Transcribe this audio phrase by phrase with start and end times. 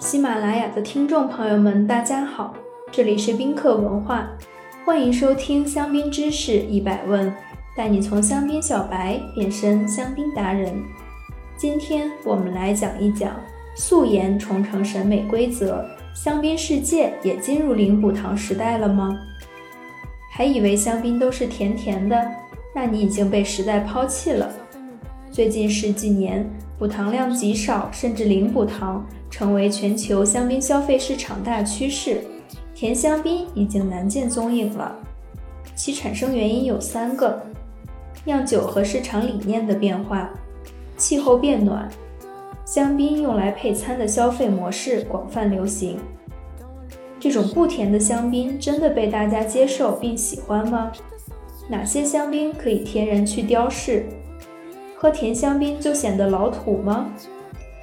[0.00, 2.54] 喜马拉雅的听众朋友们，大家好，
[2.90, 4.30] 这里是宾客文化，
[4.82, 7.30] 欢迎收听香槟知识一百问，
[7.76, 10.72] 带你从香槟小白变身香槟达人。
[11.54, 13.30] 今天我们来讲一讲
[13.76, 15.84] 素颜重成审美规则，
[16.14, 19.14] 香槟世界也进入零补糖时代了吗？
[20.32, 22.26] 还以为香槟都是甜甜的，
[22.74, 24.50] 那你已经被时代抛弃了。
[25.40, 26.46] 最近十几年，
[26.78, 29.02] 补糖量极少甚至零补糖。
[29.30, 32.20] 成为全球香槟消费市场大趋势，
[32.74, 34.94] 甜香槟已经难见踪影了。
[35.74, 37.40] 其产生原因有三个：
[38.26, 40.28] 酿酒和市场理念的变化，
[40.98, 41.88] 气候变暖，
[42.66, 45.96] 香槟用来配餐的消费模式广泛流行。
[47.18, 50.92] 这种不甜的香槟真的被大家接受并喜欢吗？
[51.66, 54.04] 哪些香槟可以天然去雕饰？
[55.02, 57.06] 喝甜香槟就显得老土吗？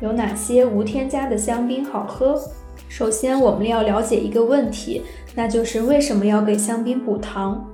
[0.00, 2.40] 有哪些无添加的香槟好喝？
[2.88, 5.02] 首先，我们要了解一个问题，
[5.34, 7.68] 那就是为什么要给香槟补糖？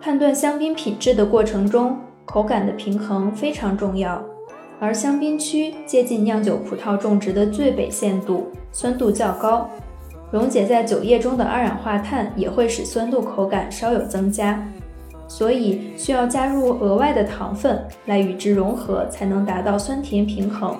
[0.00, 4.20] 判断香槟品质的过程中，口感的平衡非常重要。
[4.80, 9.70] 而香槟区接近酿酒葡萄种植的最北限度，酸度较高，
[10.32, 14.60] 溶解在酒液中的二氧化碳也会使酸度口感稍有增加，
[15.30, 20.76] 所以需要加入额外的糖分来与之融合，才能达到酸甜平衡。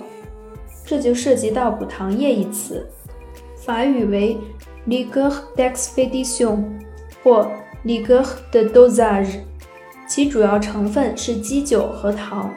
[0.85, 2.85] 这就涉及到补糖液一词，
[3.65, 4.37] 法语为
[4.89, 6.81] liqueur d e x p e d i t i o n
[7.23, 7.49] 或
[7.85, 9.37] liqueur de dosage，
[10.09, 12.53] 其主要成分是基酒和糖。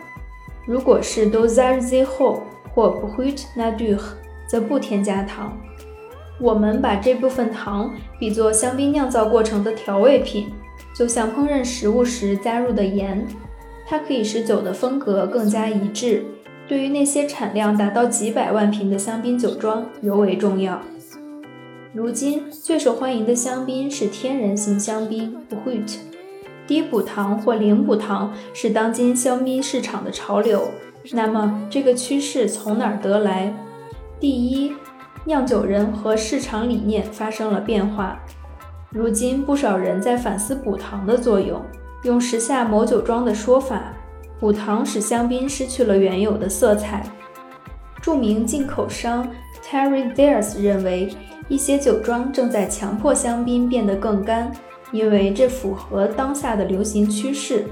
[0.66, 2.40] 如果是 dosage zéro
[2.74, 4.02] 或 brut nadure，
[4.50, 5.56] 则不添加糖。
[6.40, 10.52] 我们把这部分糖比作香槟酿造过程的调味品，
[10.94, 13.28] 就像烹饪食物时加入的盐，
[13.88, 16.24] 它可以使酒的风格更加一致。
[16.68, 20.82] 对于那些产量达到几百万瓶的香槟酒庄尤为重要。
[21.94, 25.98] 如今最受欢迎的香槟是天然型香槟 （Brut），
[26.66, 30.72] 低补糖或零补糖是当今香槟市场的潮流。
[31.12, 33.54] 那么这个趋势从哪儿得来？
[34.20, 34.74] 第一，
[35.26, 38.18] 酿酒人和市场理念发生了变化。
[38.94, 41.62] 如今不少人在反思补糖的作用。
[42.04, 43.94] 用时下某酒庄的说法。
[44.40, 47.02] 补糖使香槟失去了原有的色彩。
[48.02, 49.26] 著名进口商
[49.64, 51.16] Terry Dears 认为，
[51.48, 54.52] 一些酒庄正在强迫香槟变得更干，
[54.92, 57.66] 因为这符合当下的流行趋势。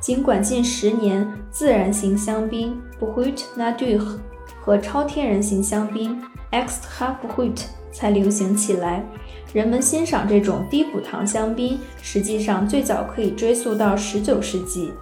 [0.00, 4.18] 尽管近十年自然型香槟 Brut Nature
[4.60, 6.20] 和超天然型香槟
[6.50, 9.04] Extra Brut 才流行起来，
[9.52, 14.92] 人们欣赏这种低补糖香槟，实际上最早可以追溯到19世纪。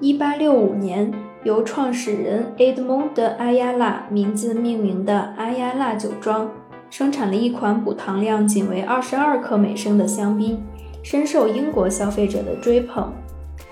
[0.00, 1.12] 一八六五年，
[1.44, 6.50] 由创始人 Edmond de Ayala 名字命名的阿亚拉酒庄
[6.88, 10.62] 生产了一款补糖量仅为二十二克每升的香槟，
[11.02, 13.12] 深受英国消费者的追捧。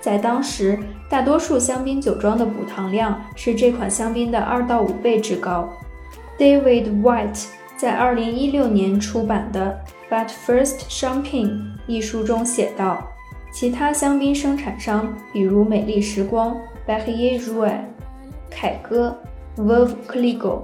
[0.00, 5.68] 在当时，大多数香槟酒庄的补糖量是这款香槟的二到五倍之高。
[6.38, 7.46] David White
[7.78, 9.78] 在二零一六年出版的
[10.12, 11.47] 《But First Champagne》
[11.87, 13.06] 一书中写道。
[13.53, 17.72] 其他香槟生产商，比如美丽时光 b e r r i e r o u e
[18.50, 19.16] 凯歌
[19.56, 20.61] （Veuve Clicquot）、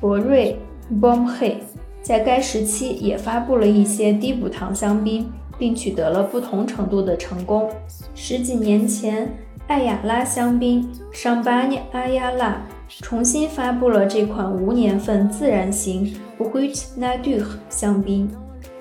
[0.00, 0.56] 博瑞
[0.88, 1.56] b o m h e
[2.00, 7.68] 在该时期也发布了一些低补糖香槟，并取得了不同程度的成功。
[8.14, 9.28] 十几年前，
[9.66, 12.54] 艾雅拉香槟 （Champagne Ayala）
[12.88, 18.30] 重新发布了这款无年份自然型 Brut Nature 香槟。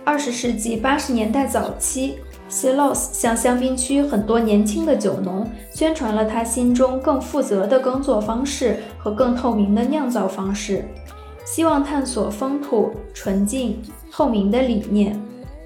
[0.04, 2.16] 二十世纪八十年代早期。
[2.50, 10.86] Silos 向香槟区很多年轻的酒农宣传了他心中更负责的耕作方式和更透明的酿造方式，
[11.46, 13.82] 希望探索风土纯净、
[14.12, 15.20] 透明的理念。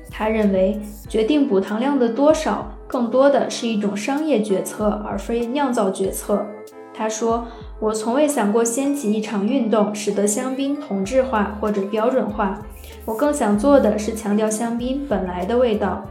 [0.09, 6.45] 他认为，决定补糖量的多少更多的是一种商业决策，而非酿造决策。
[6.93, 7.45] 他说
[7.79, 12.59] ：“我从未想过掀起一场运动，使得香槟同质化或者标准化。
[13.05, 16.03] 我更想做的是强调香槟本来的味道。”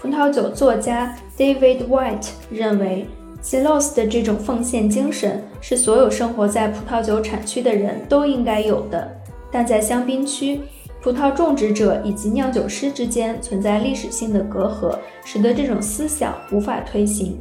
[0.00, 3.06] 葡萄酒作家 David White 认为
[3.42, 9.16] ，Clos 的这种奉献精神是所有生活在葡萄酒产区的人都应该有的。
[9.50, 10.60] 但在香槟区，
[11.00, 17.36] 葡萄种植者以及酿酒师之间存在历史性的隔阂，使得这种思想无法推行。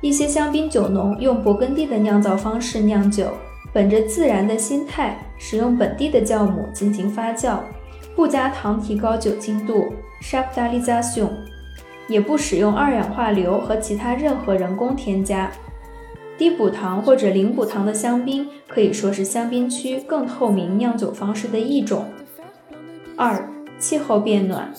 [0.00, 3.32] 一些香槟酒农用勃艮第的酿造方式酿酒，
[3.72, 7.58] 本着自然的心态，使用本地的酵母进行发酵，
[8.14, 9.92] 不加糖提高酒精度
[10.22, 11.30] （Chaptalization）。
[12.06, 15.50] 也不使用二氧化硫和其他任何人工添加。
[16.38, 22.06] 低补糖或者零补糖的香槟可以说是香槟区更透明酿酒方式的一种。
[23.14, 23.46] 二、
[23.78, 24.72] 气候变暖。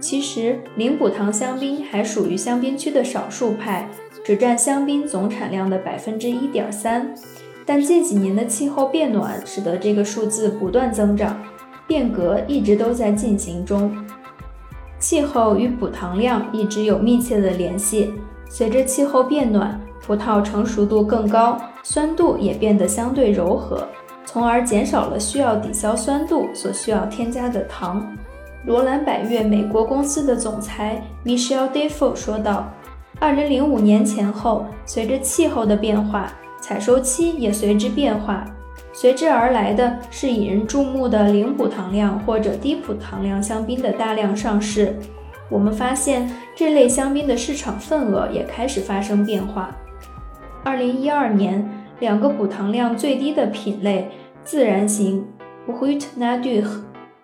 [0.00, 3.88] 其实，零补糖香槟还属于香槟区的少数派，
[4.24, 7.12] 只占香槟总产量的百分之一点三。
[7.66, 11.38] 但近几年的气候变暖使得这个数字不断增长，
[11.86, 13.94] 变革一直都在进行中。
[14.98, 18.14] 气候与补糖量一直有密切的联系。
[18.48, 23.86] 随着气候变暖，葡萄成熟度更高，酸度也变得相对柔和，
[24.24, 28.16] 从而减少了需要抵消酸度所需要添加的糖。
[28.66, 32.70] 罗兰百悦美国公司的总裁 Michelle Defoe 说道
[33.20, 38.44] ：“2005 年前后，随着气候的变化，采收期也随之变化，
[38.92, 44.94] 随之而来的是引人注目的零补糖量或者低补糖量香槟的大量上市。
[45.48, 49.74] 我们发现这类香槟的市场份额也开始发生变化。
[50.64, 51.70] 2012年，
[52.00, 54.10] 两个补糖量最低的品类——
[54.44, 55.24] 自然型
[55.66, 56.66] （Brut Nature）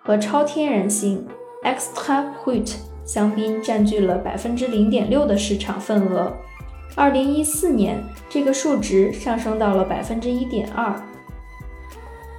[0.05, 1.25] 和超天然型
[1.63, 6.31] （Extra Brut） 香槟占据了百分之零点六的市场份额。
[6.95, 10.93] 二零一四年，这个数值上升到了百分之一点二。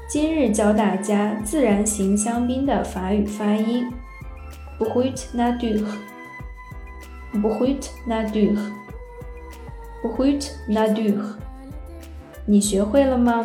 [0.09, 3.91] 今日教大家自然型香槟的法语发音
[4.79, 11.35] ：Brut Nature，Brut Nature，Brut Nature。
[12.45, 13.45] 你学会了吗？